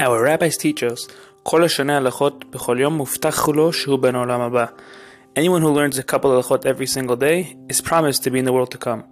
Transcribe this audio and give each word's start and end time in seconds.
Our 0.00 0.22
rabbis 0.22 0.56
teach 0.56 0.82
us, 0.82 1.12
כל 1.42 1.64
השנה 1.64 1.96
הלכות 1.96 2.44
בכל 2.50 2.76
יום 2.80 2.94
מובטח 2.94 3.48
לו 3.48 3.72
שהוא 3.72 3.98
בן 3.98 4.14
העולם 4.14 4.40
הבא. 4.40 4.66
Anyone 5.36 5.62
who 5.62 5.68
learns 5.68 5.98
a 5.98 6.02
couple 6.02 6.30
of 6.30 6.36
הלכות 6.36 6.66
every 6.66 6.86
single 6.86 7.16
day 7.16 7.56
is 7.68 7.80
promised 7.80 8.24
to 8.24 8.30
be 8.30 8.38
in 8.38 8.44
the 8.44 8.52
world 8.52 8.70
to 8.70 8.78
come. 8.78 9.02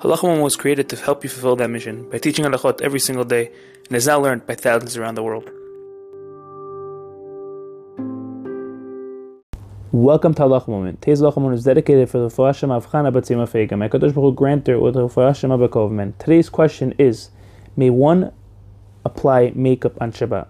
Halachim 0.00 0.40
was 0.42 0.56
created 0.56 0.88
to 0.88 0.96
help 0.96 1.24
you 1.24 1.30
fulfill 1.30 1.56
that 1.56 1.68
mission 1.68 2.08
by 2.10 2.18
teaching 2.18 2.44
halachot 2.44 2.80
every 2.80 3.00
single 3.00 3.24
day 3.24 3.50
and 3.88 3.96
is 3.96 4.06
now 4.06 4.20
learned 4.20 4.46
by 4.46 4.54
thousands 4.54 4.96
around 4.96 5.16
the 5.16 5.24
world. 5.24 5.50
Welcome 9.90 10.34
to 10.34 10.42
Halacha 10.42 10.68
Moment. 10.68 11.02
Today's 11.02 11.20
Halacha 11.20 11.38
Moment 11.38 11.58
is 11.58 11.64
dedicated 11.64 12.08
for 12.08 12.18
the 12.18 12.28
Farashim 12.28 12.70
of 12.70 12.90
Chana 12.90 13.10
Batzim 13.12 13.38
Afegam. 13.44 13.78
HaKadosh 13.88 14.14
Baruch 14.14 14.14
Hu 14.14 14.34
grant 14.34 14.68
with 14.68 14.94
the 14.94 15.08
Refuah 15.08 15.90
their 15.96 16.12
Today's 16.18 16.48
question 16.48 16.94
is, 16.98 17.30
may 17.76 17.90
one 17.90 18.32
apply 19.08 19.52
makeup 19.54 20.00
on 20.00 20.12
Shabbat? 20.12 20.46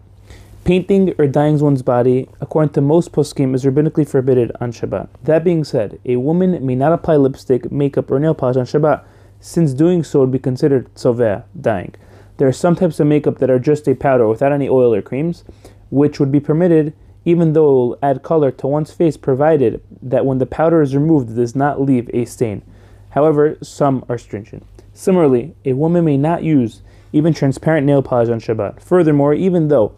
Painting 0.64 1.14
or 1.18 1.26
dyeing 1.26 1.58
one's 1.58 1.82
body, 1.82 2.28
according 2.40 2.74
to 2.74 2.80
most 2.80 3.12
poskim, 3.12 3.54
is 3.54 3.64
rabbinically 3.64 4.06
forbidden 4.06 4.52
on 4.60 4.72
Shabbat. 4.72 5.08
That 5.24 5.44
being 5.44 5.64
said, 5.64 5.98
a 6.04 6.16
woman 6.16 6.64
may 6.66 6.74
not 6.74 6.92
apply 6.92 7.16
lipstick, 7.16 7.72
makeup, 7.72 8.10
or 8.10 8.18
nail 8.18 8.34
polish 8.34 8.56
on 8.56 8.66
Shabbat, 8.66 9.04
since 9.40 9.72
doing 9.72 10.04
so 10.04 10.20
would 10.20 10.32
be 10.32 10.38
considered 10.38 10.92
tzoveh, 10.94 11.44
dyeing. 11.58 11.94
There 12.36 12.48
are 12.48 12.52
some 12.52 12.76
types 12.76 13.00
of 13.00 13.06
makeup 13.06 13.38
that 13.38 13.50
are 13.50 13.58
just 13.58 13.88
a 13.88 13.94
powder 13.94 14.28
without 14.28 14.52
any 14.52 14.68
oil 14.68 14.94
or 14.94 15.02
creams, 15.02 15.44
which 15.90 16.20
would 16.20 16.30
be 16.30 16.40
permitted 16.40 16.92
even 17.24 17.52
though 17.52 17.68
it 17.68 17.72
will 17.72 17.98
add 18.02 18.22
color 18.22 18.50
to 18.50 18.66
one's 18.66 18.90
face 18.90 19.18
provided 19.18 19.82
that 20.00 20.24
when 20.24 20.38
the 20.38 20.46
powder 20.46 20.80
is 20.80 20.94
removed 20.94 21.30
it 21.30 21.34
does 21.34 21.54
not 21.54 21.78
leave 21.80 22.08
a 22.14 22.24
stain. 22.24 22.62
However, 23.10 23.58
some 23.62 24.02
are 24.08 24.16
stringent. 24.16 24.64
Similarly, 24.94 25.54
a 25.64 25.74
woman 25.74 26.06
may 26.06 26.16
not 26.16 26.42
use 26.42 26.80
even 27.12 27.32
transparent 27.32 27.86
nail 27.86 28.02
polish 28.02 28.28
on 28.28 28.40
Shabbat. 28.40 28.80
Furthermore, 28.80 29.34
even 29.34 29.68
though 29.68 29.94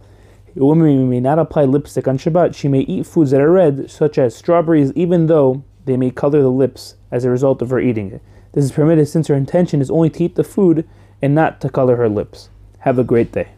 a 0.57 0.65
woman 0.65 1.09
may 1.09 1.21
not 1.21 1.39
apply 1.39 1.65
lipstick 1.65 2.09
on 2.09 2.19
Shabbat, 2.19 2.55
she 2.55 2.69
may 2.69 2.81
eat 2.81 3.07
foods 3.07 3.31
that 3.31 3.41
are 3.41 3.53
red, 3.53 3.91
such 3.91 4.19
as 4.19 4.35
strawberries, 4.35 4.93
even 4.95 5.27
though 5.27 5.65
they 5.85 5.97
may 5.97 6.11
color 6.11 6.43
the 6.43 6.51
lips 6.51 6.97
as 7.11 7.25
a 7.25 7.31
result 7.31 7.63
of 7.63 7.71
her 7.71 7.81
eating 7.81 8.13
it. 8.13 8.23
This 8.53 8.65
is 8.65 8.73
permitted 8.73 9.09
since 9.09 9.29
her 9.29 9.35
intention 9.35 9.81
is 9.81 9.91
only 9.91 10.11
to 10.11 10.25
eat 10.25 10.35
the 10.35 10.45
food 10.45 10.89
and 11.23 11.35
not 11.35 11.61
to 11.61 11.69
color 11.69 11.97
her 11.97 12.09
lips. 12.09 12.49
Have 12.81 12.99
a 12.99 13.05
great 13.05 13.33
day. 13.33 13.51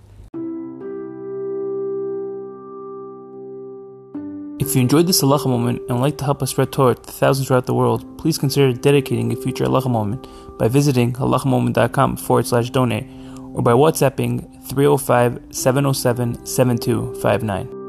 If 4.61 4.77
you 4.77 4.83
enjoyed 4.83 5.07
this 5.07 5.23
halacha 5.23 5.47
moment 5.47 5.81
and 5.89 5.99
would 5.99 6.05
like 6.05 6.19
to 6.19 6.25
help 6.25 6.43
us 6.43 6.51
spread 6.51 6.71
Torah 6.71 6.95
to 6.95 7.11
thousands 7.11 7.49
throughout 7.49 7.67
the 7.67 7.75
world, 7.75 8.17
please 8.17 8.39
consider 8.39 8.73
dedicating 8.73 9.33
a 9.33 9.37
future 9.37 9.65
halacha 9.65 9.91
moment 9.91 10.29
by 10.59 10.69
visiting 10.69 11.15
halachamoment.com 11.15 12.17
forward 12.17 12.47
slash 12.47 12.71
donate 12.71 13.07
or 13.55 13.63
by 13.63 13.73
WhatsApping 13.73 14.49
305 14.69 15.39
707 15.51 16.47
7259. 16.47 17.82